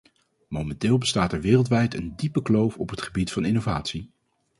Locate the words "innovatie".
3.45-4.11